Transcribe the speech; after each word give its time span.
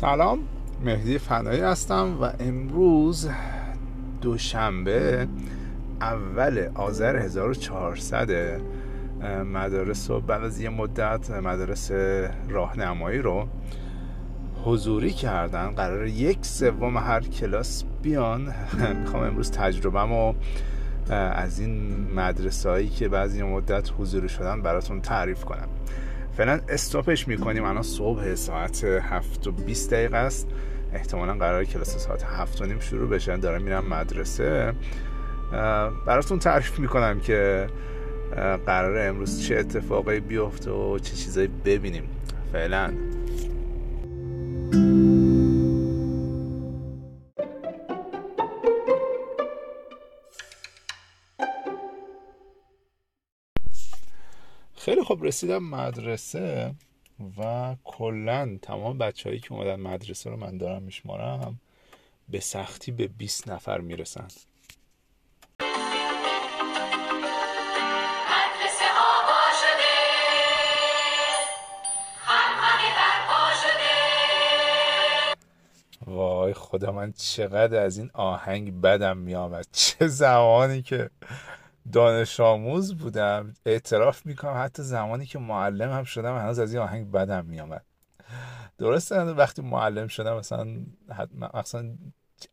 سلام 0.00 0.38
مهدی 0.84 1.18
فنایی 1.18 1.60
هستم 1.60 2.18
و 2.20 2.30
امروز 2.40 3.28
دوشنبه 4.20 5.28
اول 6.00 6.68
آذر 6.74 7.16
1400 7.16 8.60
مدارس 9.52 10.10
و 10.10 10.20
بعد 10.20 10.42
از 10.42 10.60
یه 10.60 10.68
مدت 10.68 11.30
مدارس 11.30 11.90
راهنمایی 12.48 13.18
رو 13.18 13.48
حضوری 14.64 15.10
کردن. 15.10 15.70
قرار 15.70 16.06
یک 16.06 16.38
سوم 16.42 16.96
هر 16.96 17.20
کلاس 17.20 17.84
بیان. 18.02 18.54
می‌خوام 19.00 19.22
امروز 19.22 19.50
تجربه 19.50 20.34
از 21.10 21.60
این 21.60 22.06
مدرسه 22.14 22.68
هایی 22.68 22.88
که 22.88 23.08
بعضی 23.08 23.42
مدت 23.42 23.90
حضوری 23.98 24.28
شدن 24.28 24.62
براتون 24.62 25.00
تعریف 25.00 25.44
کنم. 25.44 25.68
فعلا 26.38 26.60
استاپش 26.68 27.28
می‌کنیم. 27.28 27.64
الان 27.64 27.82
صبح 27.82 28.34
ساعت 28.34 28.84
هفت 28.84 29.46
و 29.46 29.52
20 29.52 29.90
دقیقه 29.90 30.16
است. 30.16 30.48
احتمالا 30.92 31.34
قرار 31.34 31.64
کلاس 31.64 31.96
ساعت 31.96 32.24
هفت 32.24 32.62
و 32.62 32.66
نیم 32.66 32.80
شروع 32.80 33.08
بشه. 33.08 33.36
دارم 33.36 33.62
میرم 33.62 33.84
مدرسه. 33.84 34.72
براتون 36.06 36.38
تعریف 36.38 36.78
می‌کنم 36.78 37.20
که 37.20 37.66
قرار 38.66 39.08
امروز 39.08 39.42
چه 39.42 39.56
اتفاقی 39.56 40.20
بیفته 40.20 40.70
و 40.70 40.98
چه 40.98 41.14
چیزایی 41.16 41.48
ببینیم. 41.64 42.04
فعلا. 42.52 42.92
خیلی 54.88 55.02
خوب 55.02 55.24
رسیدم 55.24 55.62
مدرسه 55.62 56.74
و 57.38 57.76
کلا 57.84 58.58
تمام 58.62 58.98
بچههایی 58.98 59.40
که 59.40 59.52
اومدن 59.52 59.80
مدرسه 59.80 60.30
رو 60.30 60.36
من 60.36 60.58
دارم 60.58 60.82
میشمارم 60.82 61.60
به 62.28 62.40
سختی 62.40 62.92
به 62.92 63.06
20 63.06 63.48
نفر 63.48 63.80
می‌رسن. 63.80 64.28
وای 76.06 76.54
خدا 76.54 76.92
من 76.92 77.12
چقدر 77.12 77.84
از 77.84 77.98
این 77.98 78.10
آهنگ 78.14 78.80
بدم 78.80 79.16
میامد 79.16 79.66
چه 79.72 80.06
زمانی 80.06 80.82
که 80.82 81.10
دانش 81.92 82.40
آموز 82.40 82.96
بودم. 82.96 83.54
اعتراف 83.66 84.26
می‌کنم 84.26 84.62
حتی 84.64 84.82
زمانی 84.82 85.26
که 85.26 85.38
معلم 85.38 85.92
هم 85.92 86.04
شدم 86.04 86.38
هنوز 86.38 86.58
از 86.58 86.74
این 86.74 86.82
آهنگ 86.82 87.10
بدم 87.10 87.44
میامد 87.44 87.84
درسته 88.78 89.20
وقتی 89.22 89.62
معلم 89.62 90.08
شدم 90.08 90.36
مثلا 90.36 90.66
مثلا 91.54 91.96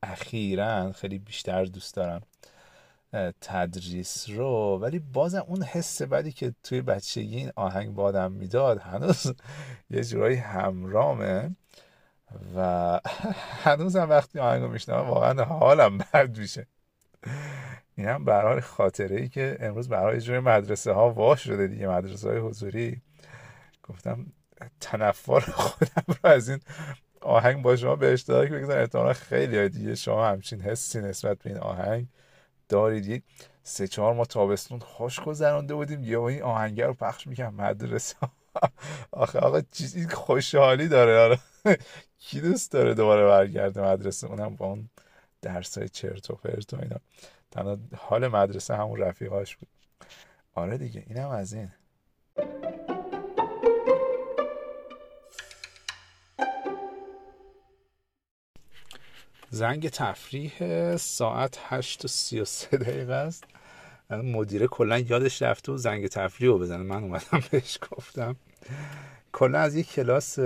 اخیرا 0.04 0.92
خیلی 0.92 1.20
بیشتر 1.20 1.66
دوست 1.66 1.96
دارم 1.96 2.22
تدریس 3.42 4.30
رو 4.30 4.80
ولی 4.82 5.00
بازم 5.00 5.46
اون 5.48 5.64
حس 5.64 6.02
بدی 6.02 6.32
که 6.32 6.54
توی 6.64 6.82
بچگی 6.82 7.38
این 7.38 7.52
آهنگ 7.56 7.94
بادم 7.94 8.32
می‌داد 8.32 8.80
هنوز 8.80 9.34
یه 9.90 10.04
جورایی 10.04 10.38
همرامه 10.38 11.56
و 12.56 13.00
هنوز 13.66 13.96
هم 13.96 14.10
وقتی 14.10 14.40
آهنگ 14.40 14.62
رو 14.62 14.70
میشنم 14.70 14.96
واقعا 14.96 15.44
حالم 15.46 15.98
بد 16.14 16.38
میشه. 16.38 16.68
این 17.96 18.08
هم 18.08 18.26
برای 18.26 18.62
خاطره 18.62 19.16
ای 19.16 19.30
که 19.30 19.58
امروز 19.60 19.90
برای 19.90 20.22
جوری 20.22 20.40
مدرسه 20.40 20.92
ها 20.92 21.10
واش 21.12 21.44
شده 21.44 21.68
دیگه 21.68 21.88
مدرسه 21.88 22.30
های 22.30 22.38
حضوری. 22.38 23.02
گفتم 23.84 24.26
تنفر 24.80 25.40
خودم 25.40 26.04
رو 26.08 26.30
از 26.30 26.50
این 26.50 26.60
آهنگ 27.22 27.62
با 27.62 27.76
شما 27.76 27.96
به 27.96 28.14
اشتراک 28.14 28.50
بگذارم. 28.50 28.82
احتمالا 28.82 29.14
خیلی 29.14 29.70
دیگه 29.70 29.96
شما 29.96 30.28
همچین 30.28 30.62
حسی 30.62 31.02
نسبت 31.02 31.38
به 31.38 31.50
این 31.50 31.60
آهنگ 31.60 32.08
دارید. 32.70 33.24
سه 33.64 33.88
چهار 33.88 34.14
ما 34.14 34.26
تابستون 34.26 34.80
خوش 34.80 35.20
گذرانده 35.20 35.74
بودیم. 35.76 36.04
یه 36.04 36.20
این 36.20 36.44
آهنگ 36.44 36.82
رو 36.82 36.94
پخش 36.94 37.28
می‌کنم 37.28 37.56
مدرسه. 37.56 38.16
آخه 39.12 39.40
آقا 39.40 39.62
چیزی 39.72 40.08
خوشحالی 40.08 40.88
داره. 40.88 41.20
آره. 41.20 41.40
کی 42.20 42.42
دوست 42.42 42.72
داره 42.72 42.94
دوباره 42.94 43.28
برگرده 43.28 43.82
مدرسه؟ 43.82 44.28
اونم 44.28 44.56
با 44.56 44.66
اون 44.66 44.90
درس 45.42 45.78
های 45.78 45.90
چرت 45.90 46.30
و 46.30 46.36
پرت 46.36 46.74
و 46.74 46.78
اینا. 46.82 46.98
تنها 47.56 47.78
حال 47.98 48.28
مدرسه 48.28 48.76
همون 48.76 49.00
رفیقاش 49.00 49.56
بود. 49.56 49.70
آره 50.54 50.78
دیگه 50.78 51.04
اینم 51.08 51.30
از 51.30 51.54
این. 51.54 51.72
زنگ 59.50 59.90
تفریح 59.90 60.98
ساعت 60.98 61.60
هشت 61.62 62.06
و 62.06 62.08
سی 62.08 62.40
و 62.40 62.46
سه 62.46 62.78
دقیقه 62.78 63.14
است. 63.14 63.44
مدیره 64.10 64.68
کلا 64.68 65.00
یادش 65.00 65.42
رفته 65.42 65.72
و 65.72 65.78
زنگ 65.78 66.08
تفریح 66.08 66.50
رو 66.50 66.60
بزنه. 66.60 66.84
من 66.84 67.04
اومدم 67.04 67.44
بهش 67.52 67.80
گفتم. 67.92 68.36
کلا 69.32 69.60
از 69.60 69.76
یک 69.76 69.92
کلاس 69.92 70.40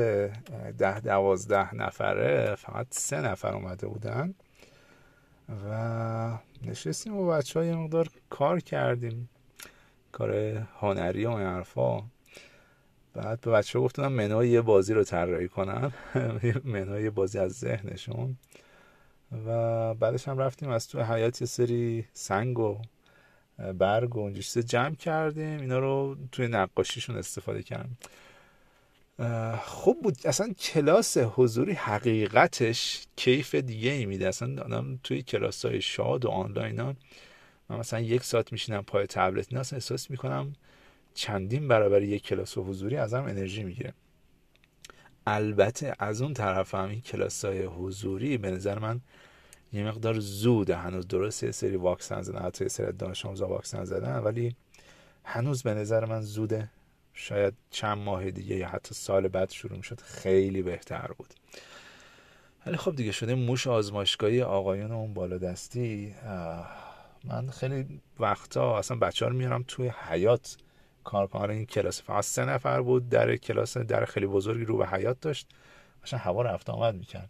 ده 0.77 0.99
دوازده 0.99 1.75
نفره 1.75 2.55
فقط 2.55 2.87
سه 2.89 3.21
نفر 3.21 3.53
اومده 3.53 3.87
بودن. 3.87 4.35
و 5.49 6.37
نشستیم 6.65 7.17
و 7.17 7.27
بچه 7.27 7.59
های 7.59 7.75
مقدار 7.75 8.07
کار 8.29 8.59
کردیم. 8.59 9.29
کار 10.11 10.33
هنری 10.79 11.25
و 11.25 11.37
حرفا. 11.37 12.03
بعد 13.13 13.41
به 13.41 13.51
بچه 13.51 13.79
ها 13.79 13.85
گفتم 13.85 14.07
منوی 14.07 14.49
یه 14.49 14.61
بازی 14.61 14.93
رو 14.93 15.03
طراحی 15.03 15.47
کنن. 15.47 15.91
منوی 16.63 17.03
یه 17.03 17.09
بازی 17.09 17.39
از 17.39 17.51
ذهنشون. 17.51 18.37
و 19.45 19.93
بعدش 19.93 20.27
هم 20.27 20.37
رفتیم 20.37 20.69
از 20.69 20.87
تو 20.87 21.03
حیات 21.03 21.41
یه 21.41 21.47
سری 21.47 22.05
سنگ 22.13 22.59
و 22.59 22.81
برگ 23.77 24.15
و 24.15 24.19
اونجا 24.19 24.61
جمع 24.61 24.95
کردیم. 24.95 25.59
اینا 25.59 25.79
رو 25.79 26.17
توی 26.31 26.47
نقاشیشون 26.47 27.15
استفاده 27.17 27.63
کردیم. 27.63 27.97
خوب 29.63 30.01
بود. 30.01 30.17
اصلا 30.25 30.53
کلاس 30.53 31.17
حضوری 31.17 31.73
حقیقتش 31.73 33.07
کیف 33.15 33.55
دیگه 33.55 33.91
ای 33.91 34.05
میده. 34.05 34.27
اصلا 34.27 34.63
آدم 34.63 34.99
توی 35.03 35.21
کلاس 35.21 35.65
های 35.65 35.81
شاد 35.81 36.25
و 36.25 36.29
آنلاین 36.29 36.79
ها 36.79 36.95
من 37.69 37.77
مثلا 37.77 37.99
یک 37.99 38.23
ساعت 38.23 38.51
میشینم 38.51 38.83
پای 38.83 39.07
تبلت 39.07 39.47
اینا 39.49 39.61
اصلا 39.61 39.77
احساس 39.77 40.11
می‌کنم 40.11 40.53
چندین 41.13 41.67
برابر 41.67 42.01
یک 42.01 42.23
کلاس 42.23 42.57
حضوری 42.57 42.97
ازم 42.97 43.23
انرژی 43.23 43.63
می‌گیره. 43.63 43.93
البته 45.27 45.95
از 45.99 46.21
اون 46.21 46.33
طرف 46.33 46.75
هم 46.75 46.89
این 46.89 47.01
کلاس 47.01 47.45
های 47.45 47.63
حضوری 47.63 48.37
به 48.37 48.51
نظر 48.51 48.79
من 48.79 49.01
یه 49.73 49.83
مقدار 49.83 50.19
زوده. 50.19 50.75
هنوز 50.75 51.07
درست 51.07 51.43
یه 51.43 51.51
سری 51.51 51.75
واکسن 51.75 52.21
زدن 52.21 52.39
حتی 52.39 52.65
یه 52.65 52.69
سری 52.69 52.91
دانش 52.91 53.25
آموزا 53.25 53.47
واکسن 53.47 53.83
زدن 53.83 54.19
ولی 54.19 54.55
هنوز 55.23 55.63
به 55.63 55.73
نظر 55.73 56.05
من 56.05 56.21
زوده. 56.21 56.69
شاید 57.21 57.53
چند 57.69 57.97
ماه 57.97 58.31
دیگه 58.31 58.55
یا 58.55 58.67
حتی 58.67 58.95
سال 58.95 59.27
بعد 59.27 59.51
شروع 59.51 59.77
می‌شد 59.77 60.01
خیلی 60.01 60.61
بهتر 60.61 61.11
بود. 61.17 61.33
ولی 62.65 62.77
خب 62.77 62.95
دیگه 62.95 63.11
شده 63.11 63.35
موش 63.35 63.67
آزمایشگاهی 63.67 64.41
آقایان 64.41 64.91
اون 64.91 65.13
بالا 65.13 65.37
دستی. 65.37 66.15
من 67.23 67.49
خیلی 67.49 68.01
وقتا 68.19 68.77
اصلا 68.77 68.97
بچه 68.97 69.25
ها 69.25 69.31
رو 69.31 69.37
میارم 69.37 69.63
توی 69.67 69.91
حیات 70.09 70.57
کار 71.03 71.27
کنم 71.27 71.49
این 71.49 71.65
کلاس 71.65 72.01
فقط 72.01 72.23
سه 72.23 72.45
نفر 72.45 72.81
بود 72.81 73.09
در 73.09 73.35
کلاس 73.35 73.77
در 73.77 74.05
خیلی 74.05 74.27
بزرگی 74.27 74.65
رو 74.65 74.77
به 74.77 74.87
حیات 74.87 75.21
داشت. 75.21 75.47
مثلا 76.03 76.19
هوا 76.19 76.41
رفت 76.41 76.69
آمد 76.69 76.95
می‌کرد. 76.95 77.29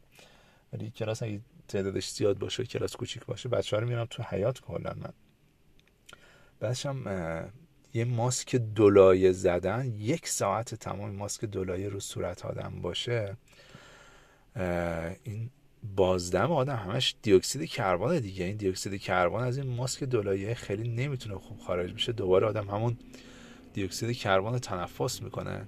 ولی 0.74 0.92
کلاس 0.92 1.24
اگه 1.24 1.42
تعدادش 1.68 2.10
زیاد 2.10 2.38
باشه 2.38 2.66
کلاس 2.66 2.96
کوچیک 2.96 3.26
باشه 3.26 3.50
بچه 3.50 3.76
ها 3.76 3.82
رو 3.82 3.88
میارم 3.88 4.08
تو 4.10 4.24
حیات 4.24 4.60
کلا 4.62 4.94
من. 4.94 5.14
بعدش 6.60 6.86
هم 6.86 7.04
یه 7.94 8.06
ماسک 8.06 8.56
دولایه 8.56 9.32
زدن 9.32 9.94
یک 9.97 10.28
ساعت 10.28 10.76
تمام 10.76 11.12
ماسک 11.12 11.46
دولایه 11.46 11.90
رو 11.90 12.00
صورت 12.00 12.46
آدم 12.46 12.82
باشه 12.82 13.38
این 15.24 15.50
بازدم 15.96 16.52
آدم 16.52 16.76
همش 16.76 17.16
دیوکسید 17.22 17.70
کربن 17.70 18.20
دیگه. 18.20 18.46
این 18.46 18.58
دیوکسید 18.58 19.02
کربن 19.02 19.44
از 19.44 19.58
این 19.58 19.68
ماسک 19.68 20.03
دولایه 20.03 20.53
خیلی 20.53 20.90
نمی‌تونه 20.90 21.36
خوب 21.36 21.59
خارج 21.59 21.94
بشه. 21.94 22.12
دوباره 22.12 22.47
آدم 22.47 22.70
همون 22.70 22.97
دیوکسید 23.74 24.18
کربن 24.18 24.52
رو 24.52 24.59
تنفس 24.59 25.22
می‌کنه 25.22 25.68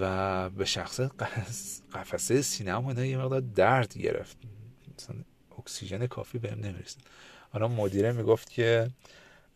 و 0.00 0.50
به 0.50 0.64
شخص 0.64 1.00
قفسه 1.92 2.42
سینه 2.42 3.06
یه 3.08 3.18
مقدار 3.18 3.40
درد 3.40 3.98
گرفت. 3.98 4.36
مثلا 4.98 5.16
اکسیژن 5.58 6.06
کافی 6.06 6.38
بهم 6.38 6.60
نمی‌رسید. 6.60 7.02
حالا 7.50 7.68
مدیره 7.68 8.12
می‌گفت 8.12 8.50
که 8.50 8.90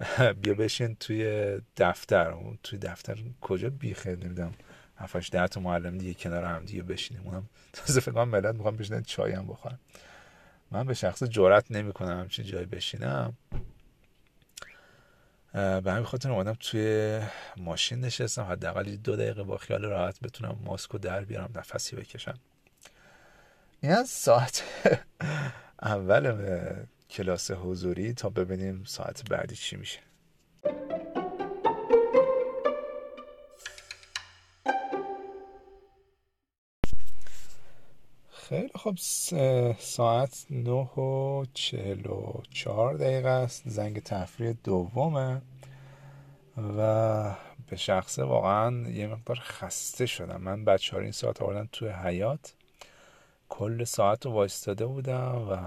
بیا 0.43 0.54
بشین 0.54 0.94
توی 0.94 1.58
دفتر. 1.76 2.34
توی 2.62 2.78
دفتر 2.78 3.19
کجا 3.40 3.70
بیخه؟ 3.70 4.16
نمی‌دونم. 4.16 4.54
هفتش 4.96 5.31
ده 5.31 5.46
تا 5.46 5.60
معلم 5.60 5.99
دیگه 5.99 6.14
کنار 6.14 6.44
هم 6.44 6.64
دیگه 6.64 6.82
بشینیم. 6.82 7.22
اونم 7.26 7.49
تازه 7.72 8.00
فکر 8.00 8.12
کنم 8.12 8.28
ملت 8.28 8.54
می‌خوام 8.54 8.76
بشینن 8.76 9.02
چای 9.02 9.32
هم 9.32 9.46
بخورم 9.46 9.78
من 10.70 10.87
به 10.87 10.94
شخص 10.94 11.22
جرات 11.22 11.70
نمی‌کنم 11.70 12.20
همچین 12.20 12.44
جای 12.44 12.64
بشینم. 12.64 13.37
به 15.52 15.82
همین 15.93 16.05
خاطر 16.05 16.31
اومدم 16.31 16.56
توی 16.60 17.20
ماشین 17.56 18.00
نشستم. 18.00 18.43
حداقل 18.43 18.96
دو 18.96 19.16
دقیقه 19.16 19.43
با 19.43 19.56
خیال 19.56 19.84
راحت 19.84 20.20
بتونم 20.20 20.58
ماسکو 20.64 20.98
در 20.98 21.25
بیارم 21.25 21.50
نفسی 21.55 21.96
بکشم. 21.96 22.38
این 23.81 23.93
از 23.93 24.08
ساعت 24.08 24.62
اول 25.82 26.37
کلاس 27.12 27.50
حضوری 27.50 28.12
تا 28.12 28.28
ببینیم 28.28 28.84
ساعت 28.84 29.30
بعدی 29.30 29.56
چی 29.56 29.76
میشه. 29.76 30.00
خیلی 38.30 38.70
خب 38.74 38.96
ساعت 39.78 40.46
نه 40.50 40.70
و 40.70 41.44
چهل 41.54 42.06
و 42.06 42.42
چهار 42.50 42.94
دقیقه 42.94 43.28
است. 43.28 43.62
زنگ 43.66 44.02
تفریح 44.02 44.56
دومه 44.64 45.42
و 46.56 47.34
به 47.66 47.76
شخصه 47.76 48.24
واقعا 48.24 48.88
یه 48.90 49.06
مقدار 49.06 49.38
خسته 49.40 50.06
شدم. 50.06 50.40
من 50.40 50.64
بچه 50.64 50.96
ها 50.96 51.02
این 51.02 51.12
ساعت 51.12 51.42
آوردن 51.42 51.68
توی 51.72 51.88
حیات 51.88 52.54
کل 53.48 53.84
ساعت 53.84 54.26
رو 54.26 54.32
وایستاده 54.32 54.86
بودم 54.86 55.48
و 55.50 55.58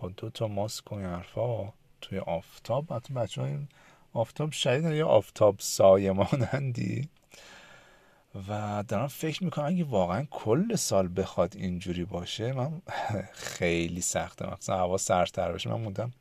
با 0.00 0.08
دو 0.16 0.30
تا 0.30 0.48
ماسک 0.48 0.92
و 0.92 0.94
این 0.94 1.06
حرفا 1.06 1.72
توی 2.00 2.18
آفتاب. 2.18 2.92
حتی 2.92 3.14
بچه 3.14 3.42
های 3.42 3.58
آفتاب 4.12 4.50
شدید 4.50 4.84
یا 4.84 5.08
آفتاب 5.08 5.56
سایه 5.58 6.12
مانندی؟ 6.12 7.08
و 8.48 8.84
دارم 8.88 9.06
فکر 9.06 9.44
می‌کنم 9.44 9.64
اگه 9.64 9.84
واقعا 9.84 10.26
کل 10.30 10.74
سال 10.74 11.08
بخواد 11.16 11.56
اینجوری 11.56 12.04
باشه 12.04 12.52
من 12.52 12.82
خیلی 13.32 14.00
سخته. 14.00 14.52
مثلا 14.54 14.76
هوا 14.76 14.96
سرتر 14.96 15.52
باشه 15.52 15.70
من 15.70 15.80
موندم 15.80 16.12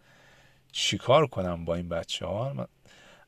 چیکار 0.72 1.28
کنم 1.28 1.66
با 1.66 1.76
این 1.76 1.90
بچه 1.90 2.26
ها 2.26 2.68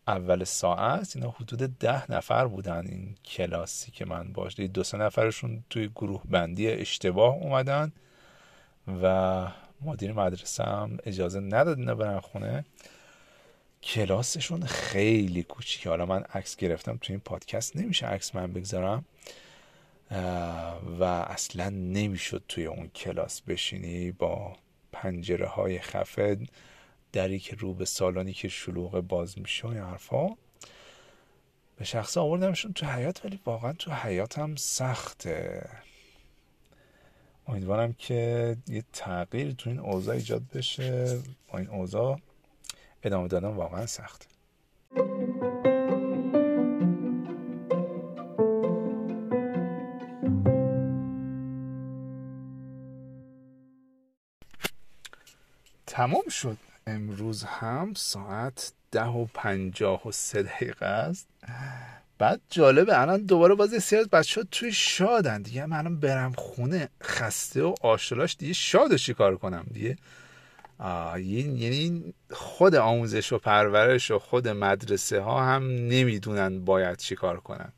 اول 0.07 0.43
ساعت 0.43 1.15
اینا 1.15 1.29
حدود 1.29 1.77
ده 1.79 2.11
نفر 2.11 2.47
بودن 2.47 2.87
این 2.87 3.15
کلاسی 3.25 3.91
که 3.91 4.05
من 4.05 4.33
باش 4.33 4.59
دو 4.59 4.83
سه 4.83 4.97
نفرشون 4.97 5.63
توی 5.69 5.87
گروه 5.87 6.21
بندی 6.25 6.67
اشتباه 6.67 7.33
اومدن 7.33 7.91
و 9.03 9.47
مدیر 9.81 10.13
مدرسه 10.13 10.63
هم 10.63 10.97
اجازه 11.05 11.39
نداد 11.39 11.79
اینا 11.79 11.95
برن 11.95 12.19
خونه. 12.19 12.65
کلاسشون 13.83 14.65
خیلی 14.65 15.43
کوچیکه. 15.43 15.89
حالا 15.89 16.05
من 16.05 16.23
عکس 16.23 16.55
گرفتم 16.55 16.97
تو 17.01 17.13
این 17.13 17.19
پادکست 17.19 17.77
نمیشه 17.77 18.05
عکس 18.07 18.35
من 18.35 18.53
بگذارم. 18.53 19.05
و 20.99 21.03
اصلا 21.03 21.69
نمی‌شد 21.69 22.43
توی 22.47 22.65
اون 22.65 22.87
کلاس 22.87 23.41
بشینی 23.41 24.11
با 24.11 24.55
پنجره 24.91 25.47
های 25.47 25.79
خفه 25.79 26.37
دری 27.11 27.39
که 27.39 27.55
رو 27.55 27.73
به 27.73 27.85
سالانی 27.85 28.33
که 28.33 28.47
شلوغ 28.47 28.99
باز 28.99 29.39
میشه 29.39 29.67
و 29.67 29.71
حرفا. 29.71 30.27
به 31.77 31.85
شخص 31.85 32.17
آوردمشون 32.17 32.73
تو 32.73 32.85
حیات 32.85 33.25
ولی 33.25 33.39
واقعا 33.45 33.73
تو 33.73 33.91
حیات 33.91 34.39
هم 34.39 34.55
سخته. 34.55 35.69
امیدوارم 37.47 37.93
که 37.93 38.57
یه 38.67 38.83
تغییر 38.93 39.51
تو 39.51 39.69
این 39.69 39.79
اوضاع 39.79 40.15
ایجاد 40.15 40.43
بشه 40.55 41.19
با 41.51 41.59
این 41.59 41.69
اوضاع 41.69 42.19
ادامه 43.03 43.27
دادن 43.27 43.47
واقعا 43.47 43.85
سخت 43.85 44.27
تمام 55.87 56.29
شد. 56.29 56.57
امروز 56.87 57.43
هم 57.43 57.93
ساعت 57.93 58.73
ده 58.91 59.05
و 59.05 59.25
پنجاه 59.25 60.07
و 60.07 60.11
سه 60.11 60.43
دقیقه 60.43 60.85
است. 60.85 61.27
بعد 62.21 62.41
جالبه 62.49 63.01
الان 63.01 63.25
دوباره 63.25 63.55
باز 63.55 63.73
یه 63.73 63.97
از 63.97 64.09
بچه 64.09 64.41
ها 64.41 64.47
توی 64.51 64.71
شادن 64.71 65.41
دیگه. 65.41 65.65
من 65.65 65.77
الان 65.77 65.99
برم 65.99 66.33
خونه 66.33 66.89
خسته 67.03 67.63
و 67.63 67.75
آشلاش 67.81 68.35
دیگه 68.37 68.53
شاد 68.53 68.95
چی 68.95 69.13
کنم 69.13 69.65
دیگه؟ 69.73 69.97
یعنی 71.15 72.13
خود 72.31 72.75
آموزش 72.75 73.33
و 73.33 73.37
پرورش 73.37 74.11
و 74.11 74.19
خود 74.19 74.47
مدرسه 74.47 75.21
ها 75.21 75.45
هم 75.45 75.63
نمی‌دونن 75.63 76.65
باید 76.65 76.97
چی 76.97 77.15
کار 77.15 77.39
کنن. 77.39 77.73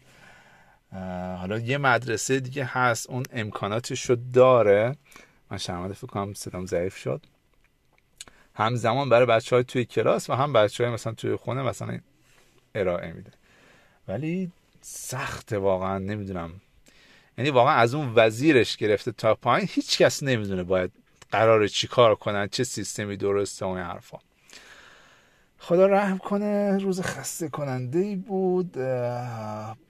حالا 1.37 1.59
یه 1.59 1.77
مدرسه 1.77 2.39
دیگه 2.39 2.65
هست 2.65 3.09
اون 3.09 3.23
امکاناتش 3.31 4.09
رو 4.09 4.17
داره. 4.33 4.95
من 5.51 5.57
شرمنده 5.57 5.93
فکر 5.93 6.07
کنم 6.07 6.33
صدام 6.33 6.65
ضعیف 6.65 6.97
شد. 6.97 7.25
همزمان 8.55 9.09
برای 9.09 9.25
بچه 9.25 9.55
های 9.55 9.63
توی 9.63 9.85
کلاس 9.85 10.29
و 10.29 10.33
هم 10.33 10.53
بچه 10.53 10.83
های 10.83 10.93
مثلا 10.93 11.13
توی 11.13 11.35
خونه 11.35 11.61
مثلا 11.61 11.99
ارائه 12.75 13.13
میده. 13.13 13.31
ولی 14.07 14.51
سخته 14.81 15.57
واقعا 15.57 15.97
نمی‌دونم. 15.97 16.51
یعنی 17.37 17.49
واقعا 17.49 17.73
از 17.73 17.93
اون 17.93 18.13
وزیرش 18.15 18.77
گرفته 18.77 19.11
تا 19.11 19.35
پایین 19.35 19.67
هیچ 19.71 19.97
کس 19.97 20.23
نمی‌دونه 20.23 20.63
باید 20.63 20.91
قرار 21.31 21.67
چی 21.67 21.87
کار 21.87 22.15
کنن 22.15 22.47
چه 22.47 22.63
سیستمی 22.63 23.17
درسته 23.17 23.65
اون 23.65 23.77
حرفا. 23.79 24.17
خدا 25.57 25.87
رحم 25.87 26.17
کنه 26.17 26.77
روز 26.77 27.01
خسته 27.01 27.49
کننده 27.49 27.99
ای 27.99 28.15
بود 28.15 28.77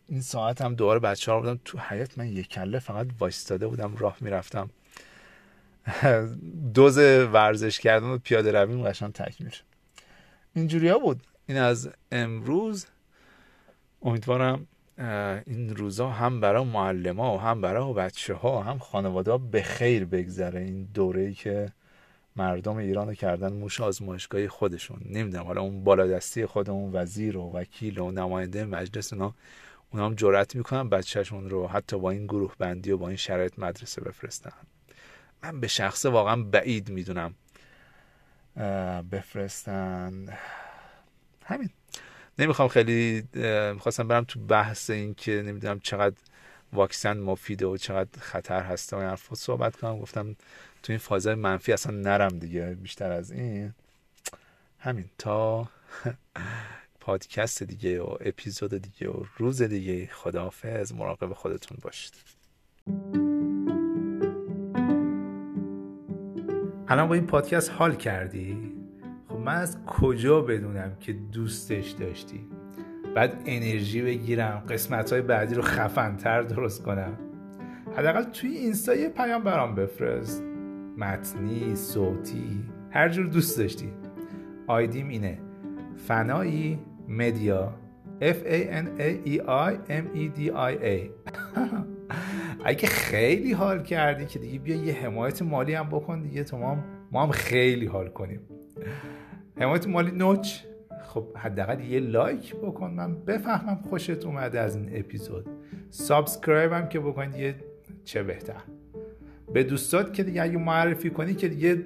این 0.08 0.22
ساعت 0.22 0.62
هم 0.62 0.76
دوباره 0.76 1.00
بچه 1.00 1.32
ها 1.32 1.40
بودم. 1.40 1.60
تو 1.66 1.80
حیات 1.80 2.18
من 2.18 2.28
یک 2.28 2.50
کله 2.50 2.80
فقط 2.80 3.08
وایستاده 3.20 3.68
بودم 3.68 3.96
راه 3.98 4.18
می‌رفتم. 4.22 4.70
دوز 6.74 6.98
ورزش 6.98 7.80
کردن 7.80 8.08
و 8.08 8.18
پیاده 8.18 8.52
رویم 8.52 8.84
قشنگ 8.84 9.14
تکمیل 9.14 9.50
شد. 9.50 9.64
اینجوری 10.56 10.90
ها 10.90 10.98
بود. 10.98 11.22
این 11.48 11.58
از 11.58 11.90
امروز 12.12 12.86
امیدوارم 14.04 14.68
این 15.48 15.76
روزا 15.76 16.10
هم 16.10 16.40
برای 16.40 16.64
معلم 16.64 17.20
ها 17.20 17.36
و 17.36 17.40
هم 17.40 17.62
برای 17.62 17.94
بچه 17.94 18.34
ها 18.34 18.64
هم 18.64 18.78
خانواده 18.78 19.32
ها 19.32 19.38
به 19.38 19.62
خیر 19.62 20.06
بگذره. 20.06 20.62
این 20.62 20.84
دوره 20.94 21.22
ای 21.22 21.34
که 21.34 21.72
مردم 22.36 22.76
ایران 22.76 23.14
کردن 23.14 23.54
موش 23.54 23.82
آزمایشگاهی 23.82 24.48
خودشون. 24.48 25.02
نمی‌دونم 25.06 25.46
حالا 25.46 25.62
اون 25.62 25.84
بالادستی 25.84 26.46
خودمون 26.46 26.90
وزیر 26.94 27.38
و 27.38 27.52
وکیل 27.54 28.00
و 28.00 28.12
نماینده 28.12 28.66
مجلس 28.66 29.14
اونا 29.14 29.34
اونا 29.92 30.06
هم 30.06 30.16
جرأت 30.16 30.56
می‌کنن 30.56 30.90
بچهشون 30.90 31.50
رو 31.50 31.68
حتی 31.68 32.00
با 32.00 32.12
این 32.12 32.26
گروه 32.26 32.54
بندی 32.60 32.92
و 32.92 32.98
با 32.98 33.08
این 33.08 33.18
شرایط 33.18 33.60
مدرسه 33.60 34.02
بفرستن. 34.02 34.52
من 35.44 35.60
به 35.60 35.68
شخصه 35.68 36.10
واقعا 36.10 36.44
بعید 36.44 36.90
می‌دونم 36.90 37.36
بفرستن. 39.12 40.38
همین. 41.46 41.70
نمی‌خوام 42.40 42.68
خیلی 42.68 43.24
می‌خواستم 43.74 44.08
برم 44.08 44.24
تو 44.24 44.40
بحث 44.40 44.90
این 44.90 45.14
که 45.14 45.44
نمی‌دونم 45.46 45.80
چقدر 45.80 46.16
واکسن 46.74 47.18
مفیده 47.18 47.66
و 47.66 47.78
چقدر 47.78 48.10
خطر 48.20 48.62
هست 48.62 48.94
و 48.94 48.96
این 48.96 49.06
حرفا. 49.06 49.36
صحبت 49.36 49.76
کنم 49.76 50.00
گفتم 50.00 50.36
تو 50.84 50.94
این 50.94 51.00
فازه 51.00 51.36
منفی 51.36 51.74
اصلا 51.74 51.96
نرم 51.96 52.40
دیگه 52.40 52.66
بیشتر 52.66 53.12
از 53.12 53.32
این. 53.32 53.74
همین 54.80 55.06
تا 55.18 55.70
پادکست 57.00 57.64
دیگه 57.64 58.02
و 58.02 58.18
اپیزود 58.20 58.78
دیگه 58.78 59.10
و 59.10 59.24
روز 59.38 59.62
دیگه. 59.62 60.10
خداحافظ 60.14 60.94
مراقب 60.94 61.34
خودتون 61.34 61.78
باشید. 61.82 62.14
الان 66.88 67.08
با 67.08 67.14
این 67.14 67.28
پادکست 67.28 67.72
حال 67.72 67.96
کردی؟ 67.96 68.83
من 69.44 69.56
از 69.56 69.86
کجا 69.86 70.42
بدونم 70.42 70.92
که 71.00 71.14
دوستش 71.14 71.92
داشتی؟ 71.92 72.48
بعد 73.16 73.42
انرژی 73.46 74.02
بگیرم 74.02 74.64
قسمت 74.70 75.14
های 75.14 75.22
بعدی 75.22 75.56
رو 75.56 75.62
خفنتر 75.62 76.42
درست 76.42 76.84
کنم. 76.84 77.18
حداقل 77.98 78.24
توی 78.24 78.50
اینستا 78.50 78.96
یه 78.96 79.10
پیام 79.10 79.44
برام 79.44 79.76
بفرست. 79.76 80.44
متنی 80.98 81.76
صوتی 81.76 82.64
هر 82.92 83.10
جور 83.10 83.26
دوست 83.26 83.58
داشتی. 83.58 83.90
آیدیم 84.68 85.08
اینه 85.08 85.38
فنایی 86.08 86.80
مدیا. 87.08 87.74
F 88.22 88.40
A 88.46 88.60
N 88.84 88.88
A 89.00 89.10
E 89.26 89.40
I 89.48 89.72
M 89.90 90.06
E 90.16 90.30
D 90.38 90.52
I 90.52 90.74
A. 90.84 91.10
اگه 92.66 92.88
خیلی 92.88 93.52
حال 93.52 93.84
کردی 93.84 94.26
که 94.26 94.40
دیگه 94.40 94.60
بیا 94.60 94.76
یه 94.76 94.94
حمایت 94.94 95.42
مالی 95.42 95.74
هم 95.74 95.90
بکن 95.90 96.22
دیگه 96.22 96.44
تو 96.44 96.58
ما 96.58 96.78
ما 97.12 97.24
هم 97.24 97.32
خیلی 97.32 97.86
حال 97.86 98.08
کنیم. 98.08 98.40
حمایت 99.58 99.88
مالی 99.88 100.12
نوچ. 100.12 100.60
خب 101.08 101.38
حداقل 101.38 101.80
یه 101.80 102.00
لایک 102.00 102.56
بکن. 102.56 102.92
من 102.92 103.16
بفهمم 103.16 103.80
خوشت 103.90 104.26
اومده 104.26 104.60
از 104.60 104.76
این 104.76 104.90
اپیزود. 104.94 105.46
subscribe 105.90 106.72
هم 106.72 106.90
که 106.90 107.00
بکنید 107.00 107.36
یه 107.36 107.56
چه 108.04 108.24
بهتر. 108.24 108.64
به 109.54 109.64
دوستات 109.64 110.14
که 110.14 110.24
دیگه 110.24 110.44
اگه 110.44 110.58
معرفی 110.58 111.10
کنی 111.10 111.34
که 111.34 111.48
دیگه 111.48 111.84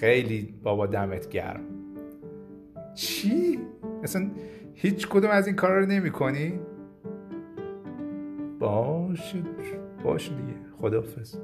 خیلی 0.00 0.54
بابا 0.62 0.86
دمت 0.86 1.28
گرم. 1.28 1.64
چی؟ 2.94 3.58
اصلا 4.02 4.30
هیچ 4.74 5.08
کدوم 5.08 5.30
از 5.30 5.46
این 5.46 5.56
کارا 5.56 5.78
رو 5.78 5.86
نمی 5.86 6.10
کنی؟ 6.10 6.60
باشه 8.58 9.42
باشه 10.04 10.30
دیگه. 10.34 10.54
خداحافظ. 10.80 11.36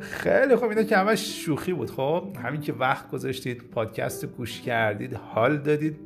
خیلی 0.00 0.56
خوب 0.56 0.68
اینا 0.68 0.82
که 0.82 0.96
همش 0.96 1.44
شوخی 1.44 1.72
بود. 1.72 1.90
خب 1.90 2.36
همین 2.44 2.60
که 2.60 2.72
وقت 2.72 3.10
گذاشتید 3.10 3.62
پادکست 3.62 4.26
گوش 4.26 4.60
کردید 4.60 5.14
حال 5.14 5.56
دادید. 5.58 5.96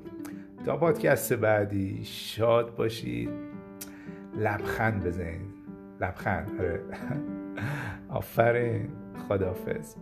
تا 0.66 0.76
پادکست 0.76 1.32
بعدی 1.32 2.00
شاد 2.04 2.76
باشید. 2.76 3.30
لبخند 4.38 5.04
بزنید. 5.04 5.54
لبخند 6.00 6.50
آره. 6.60 6.80
آفرین. 8.18 8.88
خدافز 9.28 9.94